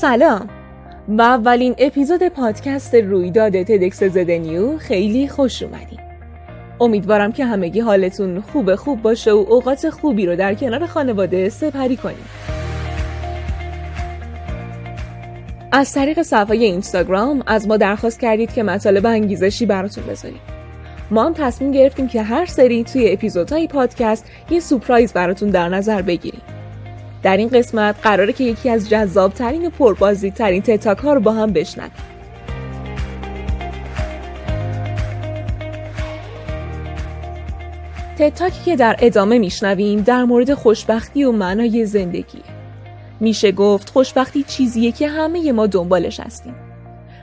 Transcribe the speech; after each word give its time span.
سلام. 0.00 0.48
و 1.08 1.22
اولین 1.22 1.74
اپیزود 1.78 2.28
پادکست 2.28 2.94
رویداد 2.94 3.62
تدکس 3.62 4.02
زدنیو 4.02 4.78
خیلی 4.78 5.28
خوش 5.28 5.62
اومدین. 5.62 5.98
امیدوارم 6.80 7.32
که 7.32 7.44
همگی 7.44 7.80
حالتون 7.80 8.40
خوب 8.40 8.74
خوب 8.74 9.02
باشه 9.02 9.32
و 9.32 9.44
اوقات 9.48 9.90
خوبی 9.90 10.26
رو 10.26 10.36
در 10.36 10.54
کنار 10.54 10.86
خانواده 10.86 11.48
سپری 11.48 11.96
کنیم 11.96 12.24
از 15.72 15.92
طریق 15.92 16.22
صفحه 16.22 16.56
اینستاگرام 16.56 17.42
از 17.46 17.68
ما 17.68 17.76
درخواست 17.76 18.20
کردید 18.20 18.52
که 18.52 18.62
مطالب 18.62 19.06
انگیزشی 19.06 19.66
براتون 19.66 20.04
بذاریم. 20.04 20.40
ما 21.10 21.24
هم 21.24 21.32
تصمیم 21.32 21.72
گرفتیم 21.72 22.08
که 22.08 22.22
هر 22.22 22.46
سری 22.46 22.84
توی 22.84 23.12
اپیزودهای 23.12 23.66
پادکست 23.66 24.26
یه 24.50 24.60
سپرایز 24.60 25.12
براتون 25.12 25.50
در 25.50 25.68
نظر 25.68 26.02
بگیریم. 26.02 26.57
در 27.22 27.36
این 27.36 27.48
قسمت 27.48 27.96
قراره 28.02 28.32
که 28.32 28.44
یکی 28.44 28.70
از 28.70 28.88
جذابترین 28.88 29.66
و 29.66 29.70
پربازی 29.70 30.30
ترین 30.30 30.62
تتاک 30.62 30.98
ها 30.98 31.12
رو 31.12 31.20
با 31.20 31.32
هم 31.32 31.52
بشنویم 31.52 31.90
تتاکی 38.18 38.64
که 38.64 38.76
در 38.76 38.96
ادامه 38.98 39.38
میشنویم 39.38 40.00
در 40.00 40.24
مورد 40.24 40.54
خوشبختی 40.54 41.24
و 41.24 41.32
معنای 41.32 41.86
زندگی. 41.86 42.42
میشه 43.20 43.52
گفت 43.52 43.90
خوشبختی 43.90 44.42
چیزیه 44.42 44.92
که 44.92 45.08
همه 45.08 45.52
ما 45.52 45.66
دنبالش 45.66 46.20
هستیم. 46.20 46.54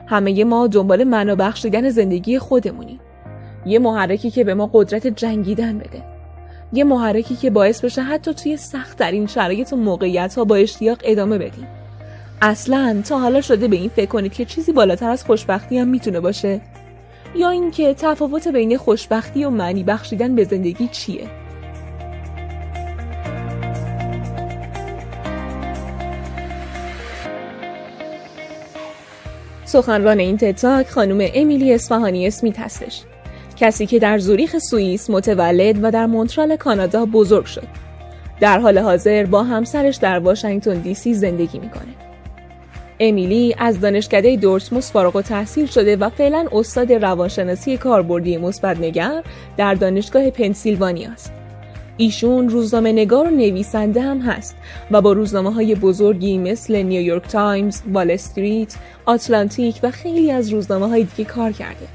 همه 0.08 0.44
ما 0.44 0.68
دنبال 0.68 1.04
معنا 1.04 1.36
بخشیدن 1.36 1.90
زندگی 1.90 2.40
خودمونیم. 2.40 3.00
یه 3.66 3.80
محرکی 3.80 4.32
که 4.32 4.44
به 4.44 4.54
ما 4.54 4.70
قدرت 4.74 5.08
جنگیدن 5.08 5.78
بده. 5.78 6.15
یه 6.74 6.84
محرکی 6.84 7.36
که 7.36 7.50
باعث 7.50 7.86
بشه 7.86 8.02
حتی 8.02 8.34
توی 8.34 8.58
سخت 8.58 9.02
این 9.02 9.28
شرایط 9.28 9.74
و 9.74 9.76
موقعیت 9.76 10.36
ها 10.36 10.44
با 10.44 10.56
اشتیاق 10.56 10.98
ادامه 11.04 11.38
بدیم 11.38 11.68
اصلا 12.42 13.02
تا 13.10 13.20
حالا 13.20 13.42
شده 13.42 13.68
به 13.68 13.76
این 13.76 13.90
فکر 13.90 14.06
کنید 14.10 14.34
که 14.34 14.46
چیزی 14.46 14.72
بالاتر 14.72 15.10
از 15.10 15.24
خوشبختی 15.24 15.78
هم 15.78 15.88
می‌تونه 15.88 16.20
باشه؟ 16.20 16.62
یا 17.36 17.50
اینکه 17.50 17.94
تفاوت 17.94 18.48
بین 18.48 18.78
خوشبختی 18.78 19.44
و 19.44 19.50
معنی 19.50 19.84
بخشیدن 19.84 20.36
به 20.36 20.44
زندگی 20.44 20.88
چیه؟ 20.88 21.28
سخنران 29.66 30.20
این 30.20 30.38
تتاک 30.38 30.90
خانم 30.90 31.30
امیلی 31.34 31.74
اسفهانی 31.74 32.28
اسمیت 32.28 32.60
هستش. 32.60 33.04
کسی 33.56 33.86
که 33.86 34.00
در 34.00 34.18
زوریخ 34.18 34.58
سوئیس 34.58 35.10
متولد 35.10 35.84
و 35.84 35.92
در 35.92 36.06
مونترال 36.06 36.56
کانادا 36.56 37.06
بزرگ 37.06 37.46
شد 37.46 37.68
در 38.40 38.60
حال 38.60 38.78
حاضر 38.78 39.26
با 39.26 39.44
همسرش 39.44 39.96
در 39.96 40.20
واشنگتن 40.20 40.74
دی 40.74 40.94
سی 40.94 41.14
زندگی 41.14 41.60
می‌کنه 41.60 42.06
امیلی 43.00 43.56
از 43.58 43.80
دانشکده 43.80 44.36
دارتموث 44.36 44.92
فارغ 44.92 45.22
تحصیل 45.22 45.66
شده 45.66 45.96
و 45.96 46.10
فعلا 46.10 46.48
استاد 46.52 46.94
روانشناسی 46.94 47.78
کاربردی 47.78 48.38
مثبت 48.38 48.80
نگر 48.80 49.24
در 49.58 49.74
دانشگاه 49.74 50.30
پنسیلوانیا 50.30 51.12
است. 51.12 51.32
ایشون 51.98 52.50
روزنامه 52.50 52.92
نگار 52.92 53.28
و 53.28 53.30
نویسنده 53.30 54.02
هم 54.02 54.22
هست 54.22 54.56
و 54.92 55.02
با 55.02 55.12
روزنامه 55.12 55.54
های 55.54 55.76
بزرگی 55.76 56.38
مثل 56.38 56.82
نیویورک 56.82 57.28
تایمز، 57.28 57.82
وال 57.94 58.12
استریت، 58.12 58.76
آتلانتیک 59.06 59.80
و 59.84 59.92
خیلی 59.92 60.32
از 60.32 60.50
روزنامه 60.50 60.88
های 60.88 61.04
دیگه 61.04 61.30
کار 61.30 61.52
کرده. 61.52 61.88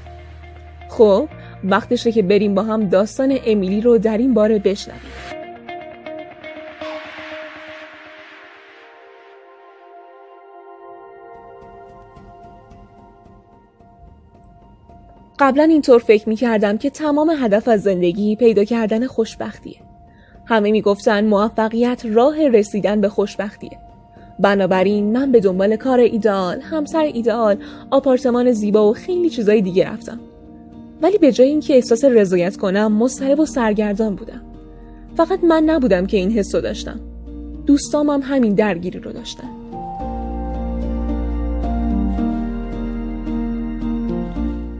خب 0.89 1.29
وقتشه 1.63 2.11
که 2.11 2.21
بریم 2.21 2.55
با 2.55 2.63
هم 2.63 2.89
داستان 2.89 3.37
امیلی 3.45 3.81
رو 3.81 3.97
در 3.97 4.17
این 4.17 4.33
باره 4.33 4.59
بشنویم. 4.59 5.01
قبلا 15.39 15.63
اینطور 15.63 15.99
فکر 15.99 16.29
می 16.29 16.35
کردم 16.35 16.77
که 16.77 16.89
تمام 16.89 17.33
هدف 17.39 17.67
از 17.67 17.81
زندگی 17.81 18.35
پیدا 18.35 18.63
کردن 18.63 19.07
خوشبختیه. 19.07 19.77
همه 20.45 20.71
می‌گفتن 20.71 21.25
موفقیت 21.25 22.05
راه 22.05 22.47
رسیدن 22.47 23.01
به 23.01 23.09
خوشبختیه. 23.09 23.77
بنابراین 24.39 25.11
من 25.11 25.31
به 25.31 25.39
دنبال 25.39 25.75
کار 25.75 25.99
ایدئال، 25.99 26.61
همسر 26.61 27.01
ایدئال، 27.01 27.57
آپارتمان 27.91 28.51
زیبا 28.51 28.89
و 28.89 28.93
خیلی 28.93 29.29
چیزای 29.29 29.61
دیگه 29.61 29.89
رفتم. 29.89 30.19
ولی 31.01 31.17
به 31.17 31.31
جای 31.31 31.47
اینکه 31.47 31.75
احساس 31.75 32.05
رضایت 32.05 32.57
کنم 32.57 32.93
مضطرب 32.93 33.39
و 33.39 33.45
سرگردان 33.45 34.15
بودم 34.15 34.41
فقط 35.17 35.43
من 35.43 35.63
نبودم 35.63 36.05
که 36.05 36.17
این 36.17 36.31
حسو 36.31 36.61
داشتم 36.61 36.99
دوستام 37.65 38.09
هم 38.09 38.21
همین 38.23 38.55
درگیری 38.55 38.99
رو 38.99 39.11
داشتن 39.11 39.49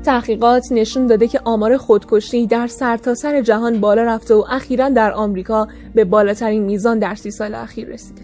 تحقیقات 0.03 0.71
نشون 0.71 1.07
داده 1.07 1.27
که 1.27 1.39
آمار 1.43 1.77
خودکشی 1.77 2.47
در 2.47 2.67
سرتاسر 2.67 3.31
سر 3.31 3.41
جهان 3.41 3.79
بالا 3.79 4.03
رفته 4.03 4.33
و 4.33 4.43
اخیرا 4.49 4.89
در 4.89 5.11
آمریکا 5.11 5.67
به 5.95 6.05
بالاترین 6.05 6.63
میزان 6.63 6.99
در 6.99 7.15
سی 7.15 7.31
سال 7.31 7.55
اخیر 7.55 7.87
رسیده. 7.87 8.21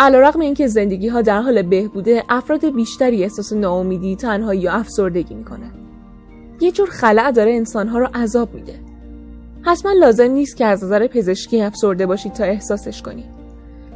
علیرغم 0.00 0.40
اینکه 0.40 0.66
زندگی 0.66 1.08
ها 1.08 1.22
در 1.22 1.40
حال 1.40 1.62
بهبوده، 1.62 2.22
افراد 2.28 2.74
بیشتری 2.74 3.22
احساس 3.22 3.52
ناامیدی، 3.52 4.16
تنهایی 4.16 4.60
یا 4.60 4.72
افسردگی 4.72 5.34
می‌کنن. 5.34 5.70
یه 6.62 6.72
جور 6.72 6.88
خلع 6.90 7.30
داره 7.30 7.52
انسانها 7.52 7.98
رو 7.98 8.08
عذاب 8.14 8.54
میده. 8.54 8.74
حتما 9.62 9.92
لازم 9.92 10.30
نیست 10.30 10.56
که 10.56 10.66
از 10.66 10.84
نظر 10.84 11.06
پزشکی 11.06 11.60
افسرده 11.62 12.06
باشید 12.06 12.32
تا 12.32 12.44
احساسش 12.44 13.02
کنید 13.02 13.24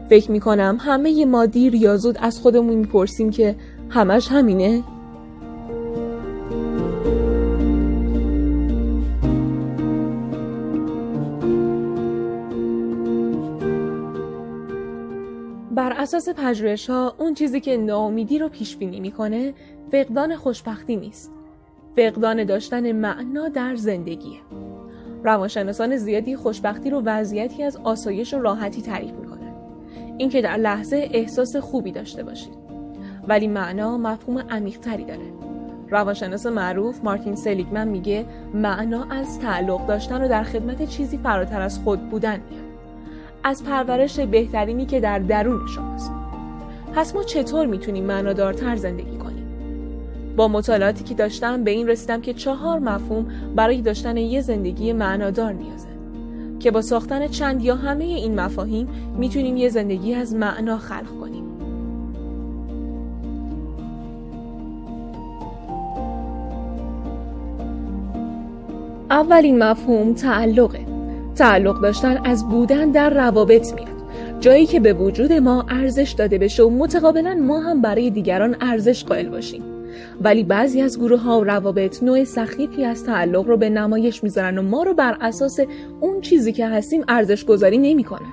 فکر 0.09 0.31
می‌کنم 0.31 0.79
همه 0.81 1.25
ما 1.25 1.47
دیر 1.47 1.75
یا 1.75 1.97
زود 1.97 2.19
از 2.21 2.39
خودمون 2.39 2.75
می‌پرسیم 2.75 3.31
که 3.31 3.57
همش 3.91 4.29
همینه؟ 4.29 4.83
بر 15.71 15.93
اساس 15.93 16.29
پژوهش 16.29 16.91
ها 16.91 17.15
اون 17.19 17.35
چیزی 17.35 17.61
که 17.61 17.77
ناامیدی 17.77 18.39
رو 18.39 18.49
پیش 18.49 18.77
بینی 18.77 19.01
می‌کنه 19.01 19.55
فقدان 19.93 20.37
خوشبختی 20.37 20.97
نیست. 20.97 21.36
فقدان 21.97 22.45
داشتن 22.45 22.93
معنا 22.93 23.49
در 23.49 23.77
زندگی. 23.77 24.41
روانشناسان 25.25 25.97
زیادی 25.97 26.37
خوشبختی 26.37 26.91
رو 26.91 27.03
وضعیتی 27.05 27.63
از 27.63 27.77
آسایش 27.85 28.35
و 28.35 28.39
راحتی 28.39 28.83
تعریف 28.83 29.13
می‌کنن. 29.13 29.55
اینکه 30.19 30.43
در 30.43 30.57
لحظه 30.57 31.09
احساس 31.13 31.57
خوبی 31.57 31.93
داشته 31.93 32.23
باشید. 32.23 32.55
ولی 33.29 33.49
معنا 33.49 33.99
مفهوم 33.99 34.39
عمیقتری 34.39 35.05
داره. 35.05 35.33
روانشناس 35.91 36.47
معروف 36.47 37.05
مارتین 37.05 37.35
سلیگمن 37.35 37.89
میگه 37.89 38.27
معنا 38.55 39.05
از 39.11 39.39
تعلق 39.39 39.87
داشتن 39.87 40.25
و 40.25 40.29
در 40.29 40.43
خدمت 40.43 40.89
چیزی 40.89 41.19
فراتر 41.19 41.61
از 41.61 41.79
خود 41.79 42.11
بودن 42.11 42.41
میاد. 42.51 42.65
از 43.45 43.65
پرورش 43.65 44.21
بهترینی 44.21 44.87
که 44.87 45.01
در 45.01 45.19
درون 45.19 45.67
شماست. 45.67 46.13
پس 46.95 47.15
ما 47.15 47.23
چطور 47.23 47.67
می‌تونیم 47.67 48.05
معنادارتر 48.05 48.77
زندگی 48.77 49.17
کنیم؟ 49.17 49.26
با 50.37 50.49
مطالعاتی 50.49 51.05
که 51.05 51.15
داشتم 51.15 51.65
به 51.65 51.71
این 51.71 51.89
رسیدم 51.89 52.21
که 52.21 52.35
چهار 52.35 52.79
مفهوم 52.79 53.27
برای 53.57 53.81
داشتن 53.83 54.17
یه 54.17 54.41
زندگی 54.41 54.93
معنادار 54.93 55.53
نیازه. 55.53 55.89
که 56.61 56.71
با 56.71 56.83
ساختن 56.83 57.29
چند 57.29 57.65
یا 57.65 57.75
همه 57.75 58.05
این 58.05 58.41
مفاهیم 58.41 58.89
می‌تونیم 59.19 59.57
یه 59.57 59.69
زندگی 59.69 60.15
از 60.15 60.35
معنا 60.35 60.79
خلق 60.79 61.21
کنیم. 61.21 61.45
اولین 69.11 69.59
مفهوم 69.59 70.15
تعلقه. 70.15 70.81
تعلق 71.35 71.81
داشتن 71.81 72.21
از 72.25 72.49
بودن 72.49 72.91
در 72.91 73.11
روابط 73.11 73.75
میاد. 73.75 73.97
جایی 74.41 74.67
که 74.67 74.81
به 74.81 74.93
وجود 74.93 75.33
ما 75.33 75.65
ارزش 75.69 76.15
داده 76.19 76.39
بشه 76.39 76.63
و 76.63 76.71
متقابلا 76.71 77.35
ما 77.35 77.61
هم 77.61 77.83
برای 77.83 78.11
دیگران 78.11 78.57
ارزش 78.61 79.05
قائل 79.05 79.29
باشیم. 79.29 79.76
ولی 80.21 80.45
بعضی 80.45 80.83
از 80.83 80.99
گروه 80.99 81.21
ها 81.21 81.41
و 81.41 81.45
روابط 81.45 82.03
نوع 82.03 82.25
سخیفی 82.25 82.85
از 82.85 83.05
تعلق 83.05 83.47
رو 83.47 83.57
به 83.57 83.71
نمایش 83.71 84.23
می‌ذارن 84.25 84.59
و 84.59 84.63
ما 84.63 84.83
رو 84.83 84.95
بر 84.95 85.17
اساس 85.21 85.61
اون 86.01 86.21
چیزی 86.21 86.53
که 86.53 86.67
هستیم 86.67 87.05
ارزش 87.09 87.45
گذاری 87.45 87.79
نمی‌کنن. 87.79 88.33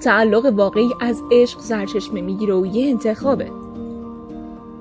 تعلق 0.00 0.46
واقعی 0.46 0.90
از 1.00 1.22
عشق 1.32 1.60
سرچشمه 1.60 2.20
می‌گیره 2.20 2.54
و 2.54 2.66
یه 2.66 2.90
انتخابه. 2.90 3.46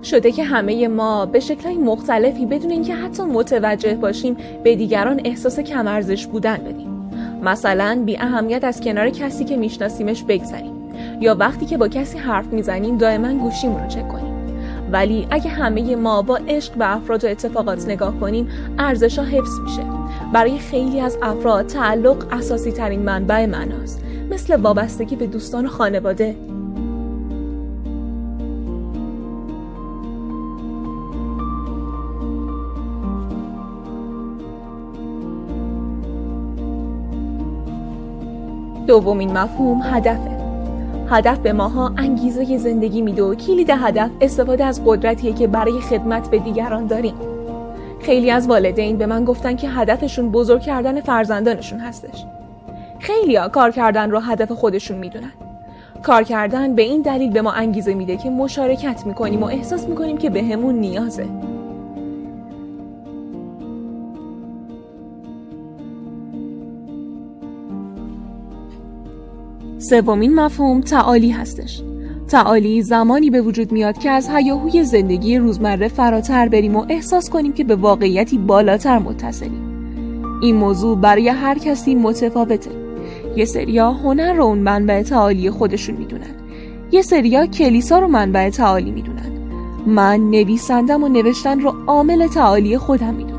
شده 0.04 0.32
که 0.32 0.44
همه 0.44 0.88
ما 0.88 1.26
به 1.26 1.40
شکلهای 1.40 1.78
مختلفی 1.78 2.46
بدون 2.46 2.72
اینکه 2.72 2.96
حتی 2.96 3.24
متوجه 3.24 3.96
باشیم 3.96 4.38
به 4.64 4.76
دیگران 4.76 5.22
احساس 5.26 5.60
کم 5.60 5.88
ارزش 5.88 6.28
بودن 6.28 6.58
بدیم. 6.58 7.12
مثلا 7.44 8.04
بی 8.06 8.18
اهمیت 8.18 8.64
از 8.64 8.82
کنار 8.82 9.10
کسی 9.10 9.44
که 9.44 9.58
میشناسیمش 9.58 10.24
بگذریم 10.24 10.74
یا 11.22 11.36
وقتی 11.36 11.66
که 11.66 11.78
با 11.78 11.88
کسی 11.88 12.18
حرف 12.18 12.48
می‌زنیم 12.48 12.98
دائما 12.98 13.34
گوشیمون 13.34 13.84
رو 13.84 13.88
چک 13.88 14.08
کنیم. 14.08 14.31
ولی 14.92 15.28
اگه 15.32 15.50
همه 15.50 15.96
ما 15.96 16.22
با 16.22 16.36
عشق 16.48 16.74
به 16.74 16.96
افراد 16.96 17.24
و 17.24 17.28
اتفاقات 17.28 17.86
نگاه 17.86 18.20
کنیم 18.20 18.48
ارزش 18.80 19.20
ها 19.20 19.26
حفظ 19.26 19.60
میشه. 19.60 19.84
برای 20.34 20.58
خیلی 20.58 21.00
از 21.00 21.18
افراد 21.22 21.68
تعلق 21.68 22.26
اساسی 22.32 22.72
ترین 22.72 23.00
منبع 23.00 23.46
معناست 23.46 24.04
مثل 24.32 24.56
وابستگی 24.62 25.16
به 25.16 25.28
دوستان 25.28 25.66
و 25.66 25.70
خانواده. 25.70 26.36
دومین 38.88 39.38
مفهوم 39.38 39.82
هدفه. 39.84 40.41
هدف 41.12 41.40
به 41.40 41.54
ماها 41.54 41.92
انگیزه 41.98 42.58
زندگی 42.58 43.02
میده 43.02 43.24
و 43.24 43.36
کلید 43.36 43.70
هدف 43.70 44.10
استفاده 44.22 44.66
از 44.66 44.82
قدرتیه 44.86 45.34
که 45.34 45.48
برای 45.48 45.82
خدمت 45.82 46.30
به 46.30 46.40
دیگران 46.40 46.88
داریم. 46.88 47.14
خیلی 48.00 48.32
از 48.32 48.48
والدین 48.48 48.98
به 48.98 49.06
من 49.06 49.26
گفتن 49.26 49.56
که 49.56 49.70
هدفشون 49.70 50.32
بزرگ 50.32 50.62
کردن 50.62 51.02
فرزندانشون 51.02 51.80
هستش. 51.80 52.26
خیلی 53.00 53.36
ها 53.36 53.48
کار 53.48 53.72
کردن 53.72 54.12
رو 54.12 54.20
هدف 54.20 54.52
خودشون 54.52 54.98
می‌دونن. 54.98 55.32
کار 56.04 56.24
کردن 56.24 56.76
به 56.76 56.82
این 56.82 57.02
دلیل 57.02 57.32
به 57.32 57.42
ما 57.42 57.52
انگیزه 57.52 57.94
میده 57.94 58.18
که 58.18 58.30
مشارکت 58.30 59.06
می‌کنیم 59.06 59.44
و 59.44 59.46
احساس 59.46 59.88
می‌کنیم 59.88 60.18
که 60.18 60.30
به 60.30 60.44
همون 60.44 60.76
نیازه. 60.76 61.26
سومین 69.92 70.36
مفهوم 70.36 70.82
تعالی 70.82 71.30
هستش. 71.30 71.82
تعالی 72.28 72.82
زمانی 72.82 73.30
به 73.30 73.42
وجود 73.42 73.72
میاد 73.72 73.98
که 73.98 74.10
از 74.10 74.30
هیاهوی 74.30 74.84
زندگی 74.84 75.38
روزمره 75.38 75.88
فراتر 75.88 76.48
بریم 76.50 76.76
و 76.76 76.86
احساس 76.90 77.30
کنیم 77.30 77.54
که 77.54 77.64
به 77.64 77.76
واقعیتی 77.76 78.38
بالاتر 78.38 79.00
متصلیم. 79.00 79.62
این 80.42 80.56
موضوع 80.56 80.98
برای 80.98 81.30
هر 81.30 81.58
کسی 81.58 81.96
متفاوته. 81.96 82.72
یه 83.36 83.46
سریا 83.46 83.92
هنر 83.92 84.34
رو 84.34 84.44
اون 84.44 84.58
منبع 84.58 85.04
تعالی 85.04 85.50
خودشون 85.50 85.96
می‌دونن. 85.96 86.36
یه 86.92 87.02
سریا 87.02 87.46
کلیسا 87.46 88.00
رو 88.00 88.08
منبع 88.08 88.50
تعالی 88.50 88.92
می‌دونن. 88.92 89.32
من 89.86 90.20
نویسندم 90.32 91.04
و 91.04 91.08
نوشتن 91.08 91.60
رو 91.60 91.74
عامل 91.88 92.28
تعالی 92.28 92.78
خودم 92.78 93.14
می‌دونم. 93.14 93.31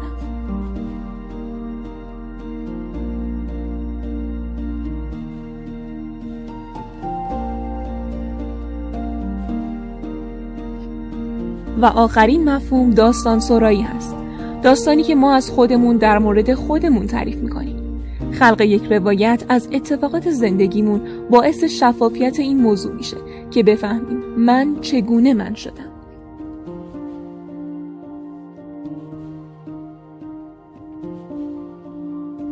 و 11.82 11.84
آخرین 11.84 12.44
مفهوم 12.44 12.90
داستان 12.90 13.40
سرایی 13.40 13.82
هست. 13.82 14.16
داستانی 14.62 15.02
که 15.02 15.14
ما 15.14 15.34
از 15.34 15.50
خودمون 15.50 15.96
در 15.96 16.18
مورد 16.18 16.54
خودمون 16.54 17.06
تعریف 17.06 17.36
می‌کنیم. 17.36 18.02
خلق 18.32 18.60
یک 18.60 18.92
روایت 18.92 19.44
از 19.48 19.68
اتفاقات 19.72 20.30
زندگیمون 20.30 21.00
باعث 21.30 21.64
شفافیت 21.64 22.40
این 22.40 22.60
موضوع 22.62 22.92
میشه 22.92 23.16
که 23.50 23.62
بفهمیم 23.62 24.18
من 24.36 24.76
چگونه 24.80 25.34
من 25.34 25.54
شدم. 25.54 25.92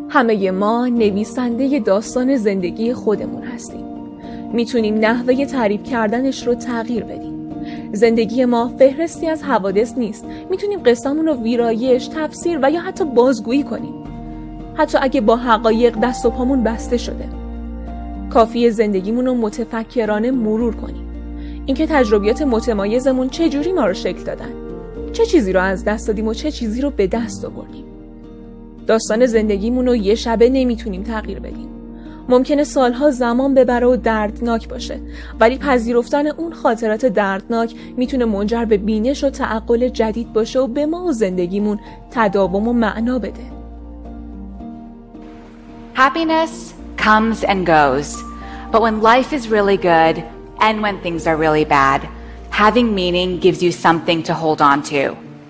همه 0.08 0.50
ما 0.50 0.86
نویسنده 0.86 1.78
داستان 1.78 2.36
زندگی 2.36 2.92
خودمون 2.92 3.42
هستیم. 3.42 3.84
می‌تونیم 4.52 4.94
نحوه 4.94 5.44
تعریف 5.46 5.82
کردنش 5.82 6.46
رو 6.46 6.54
تغییر 6.54 7.04
بدیم. 7.04 7.29
زندگی 7.92 8.44
ما 8.44 8.68
فهرستی 8.78 9.26
از 9.26 9.42
حوادث 9.42 9.98
نیست. 9.98 10.24
می‌تونیم 10.50 10.80
قصهمون 10.86 11.26
رو 11.26 11.34
ویرایش 11.34 12.08
تفسیر 12.08 12.58
و 12.62 12.70
یا 12.70 12.80
حتی 12.80 13.04
بازگویی 13.04 13.62
کنیم. 13.62 13.94
حتی 14.74 14.98
اگه 15.00 15.20
با 15.20 15.36
حقایق 15.36 15.98
دست 16.02 16.26
و 16.26 16.30
پامون 16.30 16.62
بسته 16.62 16.96
شده. 16.96 17.28
کافی 18.30 18.70
زندگیمون 18.70 19.26
رو 19.26 19.34
متفکرانه 19.34 20.30
مرور 20.30 20.76
کنیم. 20.76 21.06
اینکه 21.66 21.86
تجربیات 21.86 22.42
متمایزمون 22.42 23.28
چه 23.28 23.48
جوری 23.48 23.72
ما 23.72 23.86
رو 23.86 23.94
شکل 23.94 24.24
دادن. 24.24 24.50
چه 25.12 25.26
چیزی 25.26 25.52
رو 25.52 25.60
از 25.60 25.84
دست 25.84 26.06
دادیم 26.08 26.28
و 26.28 26.34
چه 26.34 26.50
چیزی 26.50 26.80
رو 26.80 26.90
به 26.90 27.06
دست 27.06 27.44
آوردیم. 27.44 27.84
داستان 28.86 29.26
زندگیمون 29.26 29.86
رو 29.86 29.96
یه 29.96 30.14
شبه 30.14 30.48
نمی‌تونیم 30.48 31.02
تغییر 31.02 31.40
بدیم. 31.40 31.68
ممکنه 32.30 32.64
سالها 32.64 33.10
زمان 33.10 33.54
ببره 33.54 33.86
و 33.86 33.96
دردناک 33.96 34.68
باشه 34.68 35.00
ولی 35.40 35.58
پذیرفتن 35.58 36.26
اون 36.26 36.52
خاطرات 36.52 37.06
دردناک 37.06 37.74
می‌تونه 37.96 38.24
منجر 38.24 38.64
به 38.64 38.76
بینش 38.76 39.24
و 39.24 39.30
تعقل 39.30 39.88
جدید 39.88 40.32
باشه 40.32 40.60
و 40.60 40.66
به 40.66 40.86
ما 40.86 41.04
و 41.04 41.12
زندگیمون 41.12 41.80
تداوم 42.10 42.68
و 42.68 42.72
معنا 42.72 43.18
بده 43.18 43.60
Happiness 45.94 46.72
comes 46.96 47.44
and 47.44 47.66
goes, 47.66 48.08
but 48.72 48.80
when 48.80 49.02
life 49.02 49.30
is 49.38 49.48
really 49.48 49.76
good 49.76 50.24
and 50.66 50.80
when 50.84 50.96
things 51.04 51.26
are 51.26 51.36
really 51.36 51.66
bad, 51.78 52.00
having 52.50 52.94
meaning 52.94 53.38
gives 53.38 53.62
you 53.62 53.72
something 53.72 54.22
to 54.22 54.32
hold 54.32 54.60
on 54.62 54.82
to. 54.92 55.02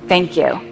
Thank 0.09 0.37
you. 0.37 0.70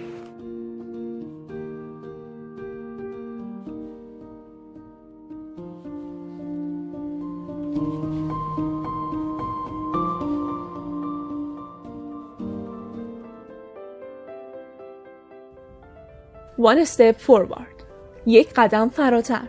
One 16.59 16.85
step 16.85 17.15
forward. 17.27 17.83
یک 18.25 18.49
قدم 18.55 18.89
فراتر. 18.89 19.47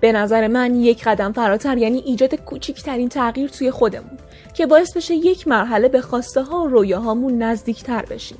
به 0.00 0.12
نظر 0.12 0.48
من 0.48 0.74
یک 0.74 1.04
قدم 1.04 1.32
فراتر 1.32 1.78
یعنی 1.78 1.98
ایجاد 1.98 2.34
کوچکترین 2.34 3.08
تغییر 3.08 3.48
توی 3.48 3.70
خودمون 3.70 4.18
که 4.54 4.66
باعث 4.66 4.96
بشه 4.96 5.14
یک 5.14 5.48
مرحله 5.48 5.88
به 5.88 6.00
خواسته 6.00 6.42
ها 6.42 6.62
و 6.62 6.68
رویاهامون 6.68 7.42
نزدیکتر 7.42 8.02
بشیم. 8.02 8.38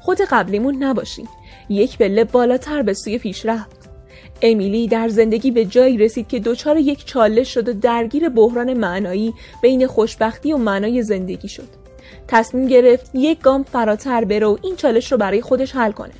خود 0.00 0.20
قبلیمون 0.20 0.82
نباشیم. 0.82 1.28
یک 1.68 1.98
بله 1.98 2.24
بالاتر 2.24 2.82
به 2.82 2.94
سوی 2.94 3.18
پیشرفت 3.18 3.90
امیلی 4.42 4.88
در 4.88 5.08
زندگی 5.08 5.50
به 5.50 5.64
جایی 5.64 5.98
رسید 5.98 6.28
که 6.28 6.40
دچار 6.40 6.76
یک 6.76 7.04
چالش 7.04 7.54
شد 7.54 7.68
و 7.68 7.72
درگیر 7.72 8.28
بحران 8.28 8.74
معنایی 8.74 9.34
بین 9.62 9.86
خوشبختی 9.86 10.52
و 10.52 10.56
معنای 10.56 11.02
زندگی 11.02 11.48
شد. 11.48 11.68
تصمیم 12.28 12.66
گرفت 12.66 13.10
یک 13.14 13.40
گام 13.40 13.62
فراتر 13.62 14.24
بره 14.24 14.46
و 14.46 14.56
این 14.62 14.76
چالش 14.76 15.12
رو 15.12 15.18
برای 15.18 15.42
خودش 15.42 15.76
حل 15.76 15.92
کنه. 15.92 16.14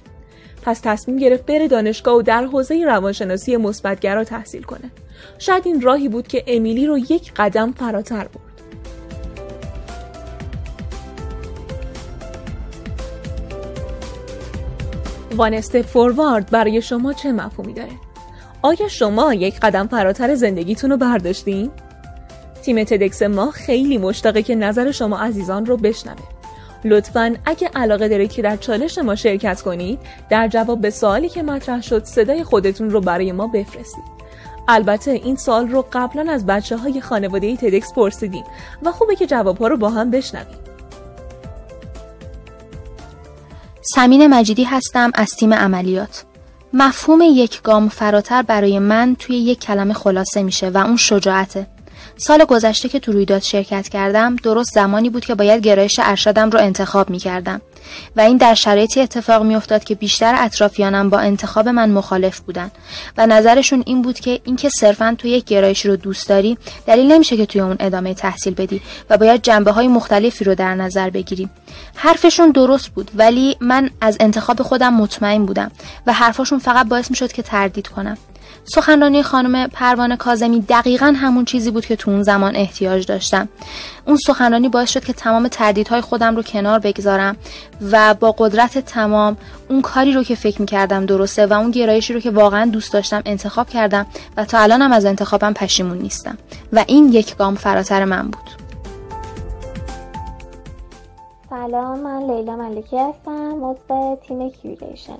پس 0.64 0.80
تصمیم 0.82 1.16
گرفت 1.16 1.46
بره 1.46 1.68
دانشگاه 1.68 2.16
و 2.16 2.22
در 2.22 2.44
حوزه 2.44 2.84
روانشناسی 2.84 3.56
مثبتگرا 3.56 4.24
تحصیل 4.24 4.62
کنه 4.62 4.90
شاید 5.38 5.62
این 5.66 5.80
راهی 5.80 6.08
بود 6.08 6.28
که 6.28 6.44
امیلی 6.46 6.86
رو 6.86 6.98
یک 6.98 7.32
قدم 7.36 7.72
فراتر 7.72 8.28
برد 8.28 8.54
وانست 15.36 15.82
فوروارد 15.82 16.50
برای 16.50 16.82
شما 16.82 17.12
چه 17.12 17.32
مفهومی 17.32 17.72
داره؟ 17.72 17.92
آیا 18.62 18.88
شما 18.88 19.34
یک 19.34 19.60
قدم 19.60 19.86
فراتر 19.86 20.34
زندگیتون 20.34 20.90
رو 20.90 20.96
برداشتین؟ 20.96 21.70
تیم 22.62 22.84
تدکس 22.84 23.22
ما 23.22 23.50
خیلی 23.50 23.98
مشتاقه 23.98 24.42
که 24.42 24.54
نظر 24.54 24.90
شما 24.90 25.18
عزیزان 25.18 25.66
رو 25.66 25.76
بشنوه. 25.76 26.33
لطفا 26.84 27.36
اگه 27.44 27.70
علاقه 27.74 28.08
دارید 28.08 28.32
که 28.32 28.42
در 28.42 28.56
چالش 28.56 28.98
ما 28.98 29.14
شرکت 29.14 29.62
کنید 29.62 29.98
در 30.30 30.48
جواب 30.48 30.80
به 30.80 30.90
سوالی 30.90 31.28
که 31.28 31.42
مطرح 31.42 31.82
شد 31.82 32.04
صدای 32.04 32.44
خودتون 32.44 32.90
رو 32.90 33.00
برای 33.00 33.32
ما 33.32 33.46
بفرستید. 33.46 34.14
البته 34.68 35.10
این 35.10 35.36
سال 35.36 35.68
رو 35.68 35.86
قبلا 35.92 36.32
از 36.32 36.46
بچه 36.46 36.76
های 36.76 37.00
خانواده 37.00 37.56
تدکس 37.56 37.92
پرسیدیم 37.92 38.44
و 38.82 38.92
خوبه 38.92 39.16
که 39.16 39.26
جواب 39.26 39.58
ها 39.58 39.68
رو 39.68 39.76
با 39.76 39.90
هم 39.90 40.10
بشنویم. 40.10 40.58
سمین 43.82 44.26
مجیدی 44.26 44.64
هستم 44.64 45.10
از 45.14 45.30
تیم 45.30 45.54
عملیات. 45.54 46.24
مفهوم 46.72 47.20
یک 47.22 47.62
گام 47.62 47.88
فراتر 47.88 48.42
برای 48.42 48.78
من 48.78 49.16
توی 49.18 49.36
یک 49.36 49.60
کلمه 49.60 49.94
خلاصه 49.94 50.42
میشه 50.42 50.68
و 50.68 50.78
اون 50.78 50.96
شجاعته. 50.96 51.66
سال 52.16 52.44
گذشته 52.44 52.88
که 52.88 53.00
تو 53.00 53.12
رویداد 53.12 53.42
شرکت 53.42 53.88
کردم 53.88 54.36
درست 54.36 54.70
زمانی 54.74 55.10
بود 55.10 55.24
که 55.24 55.34
باید 55.34 55.62
گرایش 55.62 56.00
ارشدم 56.02 56.50
رو 56.50 56.58
انتخاب 56.58 57.10
می 57.10 57.18
کردم 57.18 57.60
و 58.16 58.20
این 58.20 58.36
در 58.36 58.54
شرایطی 58.54 59.00
اتفاق 59.00 59.42
می 59.42 59.56
افتاد 59.56 59.84
که 59.84 59.94
بیشتر 59.94 60.34
اطرافیانم 60.38 61.10
با 61.10 61.18
انتخاب 61.18 61.68
من 61.68 61.90
مخالف 61.90 62.40
بودن. 62.40 62.70
و 63.16 63.26
نظرشون 63.26 63.82
این 63.86 64.02
بود 64.02 64.20
که 64.20 64.40
اینکه 64.44 64.68
صرفا 64.68 65.14
تو 65.18 65.28
یک 65.28 65.44
گرایش 65.44 65.86
رو 65.86 65.96
دوست 65.96 66.28
داری 66.28 66.58
دلیل 66.86 67.12
نمیشه 67.12 67.36
که 67.36 67.46
توی 67.46 67.60
اون 67.60 67.76
ادامه 67.80 68.14
تحصیل 68.14 68.54
بدی 68.54 68.80
و 69.10 69.18
باید 69.18 69.42
جنبه 69.42 69.70
های 69.70 69.88
مختلفی 69.88 70.44
رو 70.44 70.54
در 70.54 70.74
نظر 70.74 71.10
بگیری. 71.10 71.48
حرفشون 71.94 72.50
درست 72.50 72.88
بود 72.88 73.10
ولی 73.14 73.56
من 73.60 73.90
از 74.00 74.16
انتخاب 74.20 74.62
خودم 74.62 74.94
مطمئن 74.94 75.46
بودم 75.46 75.70
و 76.06 76.12
حرفشون 76.12 76.58
فقط 76.58 76.86
باعث 76.88 77.10
می 77.10 77.16
شد 77.16 77.32
که 77.32 77.42
تردید 77.42 77.88
کنم. 77.88 78.18
سخنرانی 78.64 79.22
خانم 79.22 79.68
پروانه 79.68 80.16
کازمی 80.16 80.60
دقیقا 80.60 81.14
همون 81.16 81.44
چیزی 81.44 81.70
بود 81.70 81.86
که 81.86 81.96
تو 81.96 82.10
اون 82.10 82.22
زمان 82.22 82.56
احتیاج 82.56 83.06
داشتم. 83.06 83.48
اون 84.06 84.16
سخنرانی 84.16 84.68
باعث 84.68 84.90
شد 84.90 85.04
که 85.04 85.12
تمام 85.12 85.48
تردیدهای 85.48 86.00
خودم 86.00 86.36
رو 86.36 86.42
کنار 86.42 86.78
بگذارم 86.78 87.36
و 87.92 88.14
با 88.14 88.32
قدرت 88.38 88.78
تمام 88.78 89.36
اون 89.68 89.82
کاری 89.82 90.12
رو 90.12 90.22
که 90.22 90.34
فکر 90.34 90.60
می‌کردم 90.60 91.06
درسته 91.06 91.46
و 91.46 91.52
اون 91.52 91.70
گرایشی 91.70 92.12
رو 92.12 92.20
که 92.20 92.30
واقعا 92.30 92.70
دوست 92.70 92.92
داشتم 92.92 93.22
انتخاب 93.26 93.68
کردم 93.68 94.06
و 94.36 94.44
تا 94.44 94.58
الانم 94.58 94.92
از 94.92 95.04
انتخابم 95.04 95.52
پشیمون 95.52 95.98
نیستم. 95.98 96.38
و 96.72 96.84
این 96.88 97.12
یک 97.12 97.36
گام 97.36 97.54
فراتر 97.54 98.04
من 98.04 98.22
بود. 98.22 98.64
سلام 101.50 102.00
من 102.00 102.22
لیلا 102.30 102.56
ملکی 102.56 102.98
هستم 102.98 103.64
عضو 103.64 104.18
تیم 104.28 104.50
کیوریشن 104.50 105.18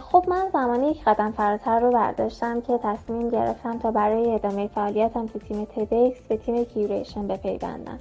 خب 0.00 0.24
من 0.28 0.48
زمانی 0.52 0.90
یک 0.90 1.04
قدم 1.04 1.30
فراتر 1.30 1.80
رو 1.80 1.90
برداشتم 1.90 2.60
که 2.60 2.78
تصمیم 2.82 3.30
گرفتم 3.30 3.78
تا 3.78 3.90
برای 3.90 4.34
ادامه 4.34 4.68
فعالیتم 4.68 5.26
تو 5.26 5.38
تیم 5.38 5.64
TEDx 5.64 6.20
به 6.28 6.36
تیم 6.36 6.64
curation 6.64 7.26
بپیوندم. 7.26 7.98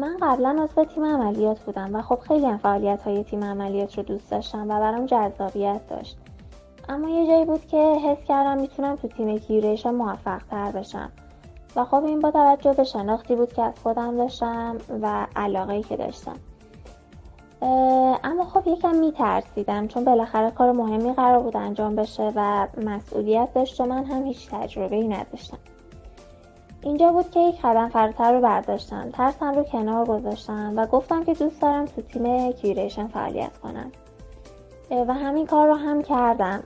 من 0.00 0.16
قبلا 0.22 0.64
عضو 0.64 0.84
تیم 0.84 1.04
عملیات 1.04 1.60
بودم 1.60 1.94
و 1.94 2.02
خب 2.02 2.18
خیلی 2.18 2.46
هم 2.46 2.56
فعالیت 2.56 3.02
های 3.02 3.24
تیم 3.24 3.44
عملیات 3.44 3.98
رو 3.98 4.02
دوست 4.02 4.30
داشتم 4.30 4.62
و 4.62 4.80
برام 4.80 5.06
جذابیت 5.06 5.80
داشت. 5.88 6.18
اما 6.88 7.08
یه 7.08 7.26
جایی 7.26 7.44
بود 7.44 7.66
که 7.66 7.76
حس 7.76 8.24
کردم 8.28 8.58
می‌تونم 8.58 8.96
تو 8.96 9.08
تیم 9.08 9.38
curation 9.38 9.90
موفق 9.90 10.42
تر 10.50 10.72
بشم. 10.72 11.12
و 11.76 11.84
خب 11.84 12.04
این 12.04 12.20
با 12.20 12.30
توجه 12.30 12.72
به 12.72 12.84
شناختی 12.84 13.36
بود 13.36 13.52
که 13.52 13.62
از 13.62 13.74
خودم 13.82 14.16
داشتم 14.16 14.76
و 15.02 15.26
علاقه 15.36 15.82
که 15.82 15.96
داشتم. 15.96 16.36
اما 18.24 18.44
خب 18.44 18.62
یکم 18.66 18.94
میترسیدم 18.94 19.88
چون 19.88 20.04
بالاخره 20.04 20.50
کار 20.50 20.72
مهمی 20.72 21.12
قرار 21.12 21.42
بود 21.42 21.56
انجام 21.56 21.96
بشه 21.96 22.32
و 22.36 22.66
مسئولیت 22.84 23.48
داشت 23.54 23.80
و 23.80 23.86
من 23.86 24.04
هم 24.04 24.26
هیچ 24.26 24.50
تجربه 24.50 24.96
ای 24.96 25.08
نداشتم. 25.08 25.58
اینجا 26.82 27.12
بود 27.12 27.30
که 27.30 27.40
یک 27.40 27.60
قدم 27.62 27.88
فراتر 27.88 28.32
رو 28.32 28.40
برداشتم 28.40 29.10
ترسم 29.10 29.54
رو 29.54 29.62
کنار 29.62 30.06
گذاشتم 30.06 30.72
و 30.76 30.86
گفتم 30.86 31.24
که 31.24 31.34
دوست 31.34 31.62
دارم 31.62 31.84
تو 31.84 32.02
تیم 32.02 32.52
کیوریشن 32.52 33.06
فعالیت 33.06 33.58
کنم. 33.58 33.92
و 34.90 35.14
همین 35.14 35.46
کار 35.46 35.68
رو 35.68 35.74
هم 35.74 36.02
کردم. 36.02 36.62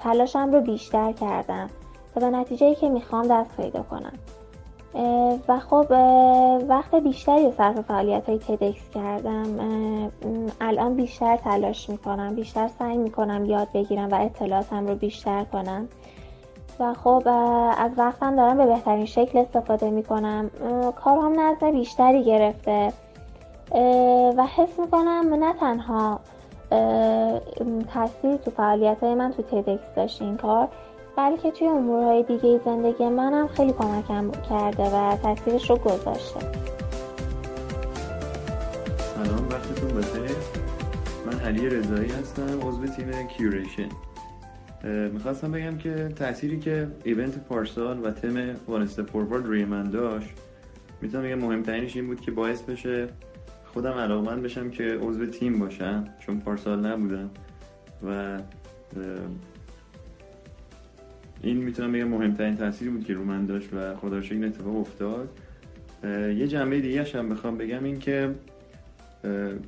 تلاشم 0.00 0.52
رو 0.52 0.60
بیشتر 0.60 1.12
کردم 1.12 1.70
تا 2.14 2.20
به 2.20 2.30
نتیجه 2.30 2.74
که 2.74 2.88
می‌خوام 2.88 3.26
دست 3.26 3.56
پیدا 3.56 3.82
کنم. 3.82 4.12
و 5.48 5.58
خب 5.58 5.86
وقت 6.68 6.94
بیشتری 6.94 7.52
صرف 7.52 7.80
فعالیت 7.80 8.28
های 8.28 8.38
تدکس 8.38 8.90
کردم 8.94 9.46
الان 10.60 10.94
بیشتر 10.94 11.36
تلاش 11.36 11.90
می‌کنم 11.90 12.34
بیشتر 12.34 12.68
سعی 12.78 12.96
می‌کنم 12.96 13.44
یاد 13.44 13.68
بگیرم 13.74 14.08
و 14.10 14.14
اطلاعاتم 14.14 14.86
رو 14.86 14.94
بیشتر 14.94 15.44
کنم. 15.44 15.88
و 16.80 16.94
خب 16.94 17.22
از 17.78 17.90
وقتم 17.96 18.36
دارم 18.36 18.56
به 18.56 18.66
بهترین 18.66 19.06
شکل 19.06 19.38
استفاده 19.38 19.90
می‌کنم. 19.90 20.50
کارم 21.04 21.40
نظم 21.40 21.70
بیشتری 21.70 22.24
گرفته. 22.24 22.92
و 24.36 24.46
حس 24.56 24.78
می‌کنم 24.78 25.34
نه 25.34 25.52
تنها 25.52 26.20
تاثیر 27.94 28.36
تو 28.36 28.50
فعالیت 28.50 29.02
های 29.02 29.14
من 29.14 29.32
تو 29.32 29.42
تدکس 29.42 29.94
داشت 29.96 30.22
این 30.22 30.36
کار 30.36 30.68
بلکه 31.16 31.50
توی 31.50 31.68
امورهای 31.68 32.22
دیگه 32.22 32.60
زندگی 32.64 33.08
منم 33.08 33.48
خیلی 33.48 33.72
کمکم 33.72 34.30
کرده 34.30 34.82
و 34.82 35.16
تاثیرش 35.16 35.70
رو 35.70 35.76
گذاشته. 35.76 36.40
سلام 38.98 39.48
وقتتون 39.50 39.88
بخیر. 39.88 40.36
من 41.26 41.40
علی 41.40 41.68
رضایی 41.68 42.10
هستم 42.10 42.68
عضو 42.68 42.86
تیم 42.86 43.26
کیوریشن. 43.26 43.88
می‌خواستم 45.12 45.52
بگم 45.52 45.78
که 45.78 46.08
تأثیری 46.16 46.60
که 46.60 46.88
ایونت 47.04 47.38
پارسال 47.38 48.04
و 48.04 48.10
تم 48.10 48.54
وان 48.68 48.86
فوروارد 48.86 49.46
روی 49.46 49.64
من 49.64 49.90
داشت 49.90 50.28
می‌تونم 51.02 51.24
بگم 51.24 51.38
مهمترینش 51.38 51.96
این 51.96 52.06
بود 52.06 52.20
که 52.20 52.30
باعث 52.30 52.62
بشه 52.62 53.08
خودم 53.72 53.92
علاقمند 53.92 54.42
بشم 54.42 54.70
که 54.70 54.98
عضو 55.02 55.26
تیم 55.26 55.58
باشم 55.58 56.04
چون 56.18 56.40
پارسال 56.40 56.86
نبودم. 56.86 57.30
و 58.06 58.38
این 61.42 61.56
می‌تونم 61.56 61.92
بگم 61.92 62.08
مهمترین 62.08 62.56
تاثیری 62.56 62.90
بود 62.90 63.04
که 63.04 63.14
رو 63.14 63.24
من 63.24 63.46
داشت 63.46 63.68
و 63.72 63.96
خدا 63.96 64.20
این 64.20 64.44
اتفاق 64.44 64.76
افتاد. 64.76 65.28
یه 66.04 66.48
جنبه 66.48 66.80
دیگه 66.80 67.02
هم 67.02 67.28
بخوام 67.28 67.56
بگم 67.58 67.84
این 67.84 67.98
که 67.98 68.34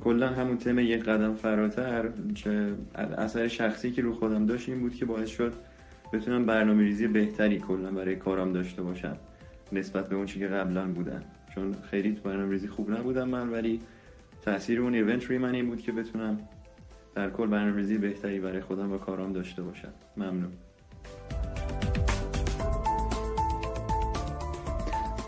کلا 0.03 0.27
همون 0.27 0.57
تم 0.57 0.79
یک 0.79 1.03
قدم 1.03 1.33
فراتر 1.33 2.09
اثر 3.17 3.47
شخصی 3.47 3.91
که 3.91 4.01
رو 4.01 4.13
خودم 4.13 4.45
داشت 4.45 4.69
این 4.69 4.79
بود 4.79 4.95
که 4.95 5.05
باعث 5.05 5.29
شد 5.29 5.53
بتونم 6.13 6.45
برنامه 6.45 6.83
ریزی 6.83 7.07
بهتری 7.07 7.59
کلا 7.59 7.91
برای 7.91 8.15
کارم 8.15 8.53
داشته 8.53 8.81
باشم 8.81 9.17
نسبت 9.71 10.09
به 10.09 10.15
اون 10.15 10.25
چی 10.25 10.39
که 10.39 10.47
قبلا 10.47 10.85
بودن. 10.85 11.23
چون 11.55 11.75
خیلی 11.91 12.13
تو 12.13 12.29
برنامه 12.29 12.51
ریزی 12.51 12.67
خوب 12.67 12.91
نبودم 12.91 13.29
من 13.29 13.49
ولی 13.49 13.79
تاثیر 14.41 14.81
اون 14.81 14.93
ایونت 14.93 15.25
روی 15.25 15.37
من 15.37 15.55
این 15.55 15.67
بود 15.67 15.81
که 15.81 15.91
بتونم 15.91 16.37
در 17.15 17.29
کل 17.29 17.47
برنامه 17.47 17.77
ریزی 17.77 17.97
بهتری 17.97 18.39
برای 18.39 18.61
خودم 18.61 18.91
و 18.91 18.97
کارم 18.97 19.33
داشته 19.33 19.61
باشم. 19.61 19.93
ممنون. 20.17 20.51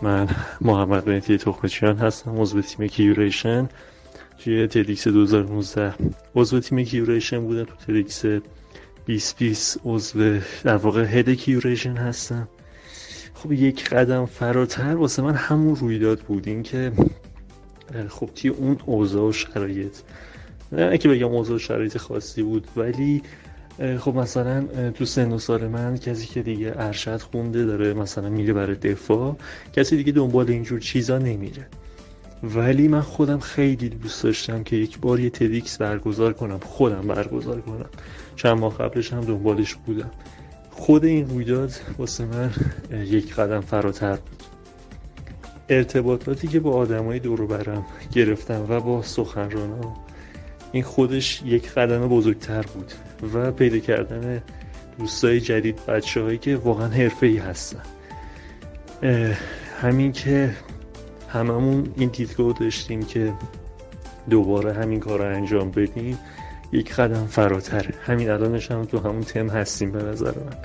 من 0.06 0.28
محمد 0.60 1.08
مهدی 1.08 1.38
تخمچیان 1.38 1.96
هستم 1.96 2.40
عضو 2.40 2.62
تیم 2.62 2.86
curation. 2.86 3.68
توی 4.38 4.66
TEDx 4.66 5.08
2019 5.08 5.94
عضو 6.34 6.60
تیم 6.60 6.84
curation 6.84 7.40
بودم 7.40 7.64
تو 7.64 7.74
TEDx 7.86 8.22
2020 9.06 9.80
عضو 9.84 10.38
در 10.64 10.76
واقع 10.76 11.04
head 11.04 11.30
curation 11.30 11.96
هستم. 11.96 12.48
خب 13.34 13.52
یک 13.52 13.88
قدم 13.88 14.26
فراتر 14.26 14.96
واسه 14.96 15.22
من 15.22 15.34
همون 15.34 15.76
رویداد 15.76 16.20
بود 16.20 16.48
این 16.48 16.62
که 16.62 16.92
خب 18.08 18.30
توی 18.34 18.50
اون 18.50 18.78
اوضاع 18.86 19.28
و 19.28 19.32
شرایط. 19.32 19.96
نه 20.72 20.98
که 20.98 21.08
بگم 21.08 21.28
اوضاع 21.28 21.56
و 21.56 21.58
شرایط 21.58 21.98
خاصی 21.98 22.42
بود 22.42 22.68
ولی 22.76 23.22
خب 23.98 24.14
مثلا 24.16 24.90
تو 24.90 25.04
سن 25.04 25.32
و 25.32 25.38
سال 25.38 25.68
من 25.68 25.96
کسی 25.96 26.26
که 26.26 26.42
دیگه 26.42 26.74
ارشد 26.76 27.20
خونده 27.20 27.64
داره 27.64 27.94
مثلا 27.94 28.28
میره 28.28 28.52
برای 28.52 28.76
دفاع 28.76 29.36
کسی 29.72 29.96
دیگه 29.96 30.12
دنبال 30.12 30.50
اینجور 30.50 30.80
چیزا 30.80 31.18
نمیره. 31.18 31.66
ولی 32.42 32.88
من 32.88 33.00
خودم 33.00 33.38
خیلی 33.38 33.88
دوست 33.88 34.22
داشتم 34.22 34.62
که 34.62 34.76
یک 34.76 34.98
بار 34.98 35.20
یه 35.20 35.30
تدیکس 35.30 35.78
برگزار 35.78 36.32
کنم. 36.32 36.58
خودم 36.58 37.00
برگزار 37.00 37.60
کنم. 37.60 37.86
چند 38.36 38.58
ماه 38.58 38.78
قبلش 38.78 39.12
هم 39.12 39.20
دنبالش 39.20 39.74
بودم. 39.74 40.10
خود 40.70 41.04
این 41.04 41.28
رویداد 41.28 41.72
واسه 41.98 42.24
من 42.24 42.50
یک 43.04 43.34
قدم 43.34 43.60
فراتر 43.60 44.16
بود. 44.16 44.42
ارتباطاتی 45.68 46.48
که 46.48 46.60
با 46.60 46.72
آدمای 46.72 47.18
دور 47.18 47.46
برم 47.46 47.86
گرفتم 48.12 48.66
و 48.68 48.80
با 48.80 49.02
سخنرانان 49.02 49.96
این 50.72 50.82
خودش 50.82 51.42
یک 51.42 51.70
قدم 51.70 52.08
بزرگتر 52.08 52.62
بود. 52.62 52.92
و 53.34 53.52
پیدا 53.52 53.78
کردن 53.78 54.42
دوستای 54.98 55.40
جدید 55.40 55.86
بچه 55.86 56.22
هایی 56.22 56.38
که 56.38 56.56
واقعا 56.56 56.88
حرفه 56.88 57.26
ای 57.26 57.36
هستن 57.36 57.82
همین 59.82 60.12
که 60.12 60.50
هممون 61.28 61.92
این 61.96 62.08
دیدگاه 62.08 62.52
داشتیم 62.52 63.02
که 63.02 63.32
دوباره 64.30 64.72
همین 64.72 65.00
کار 65.00 65.18
رو 65.18 65.36
انجام 65.36 65.70
بدیم 65.70 66.18
یک 66.72 66.94
قدم 66.94 67.26
فراتره. 67.26 67.94
همین 68.06 68.30
الانش 68.30 68.70
هم 68.70 68.84
تو 68.84 68.98
همون 68.98 69.20
تم 69.20 69.48
هستیم 69.48 69.92
به 69.92 70.02
نظر 70.02 70.32
من. 70.38 70.56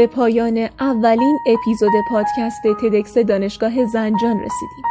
به 0.00 0.06
پایان 0.06 0.68
اولین 0.80 1.38
اپیزود 1.46 1.92
پادکست 2.10 2.62
تدکس 2.80 3.18
دانشگاه 3.18 3.86
زنجان 3.86 4.40
رسیدیم. 4.40 4.84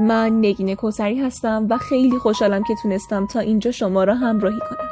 من 0.00 0.38
نگین 0.38 0.74
کوسری 0.74 1.20
هستم 1.20 1.66
و 1.70 1.78
خیلی 1.78 2.18
خوشحالم 2.18 2.62
که 2.62 2.74
تونستم 2.82 3.26
تا 3.26 3.40
اینجا 3.40 3.70
شما 3.70 4.04
را 4.04 4.14
همراهی 4.14 4.58
کنم. 4.58 4.88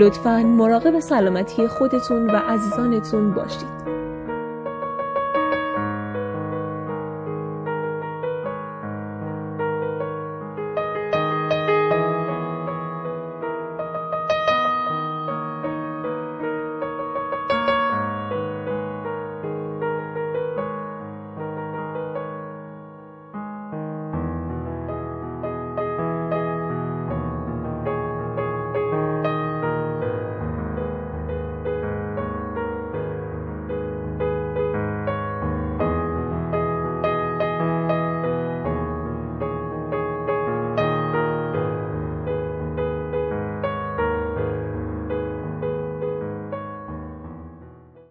لطفا 0.00 0.42
مراقب 0.42 1.00
سلامتی 1.00 1.66
خودتون 1.66 2.30
و 2.30 2.36
عزیزانتون 2.36 3.34
باشید. 3.34 3.79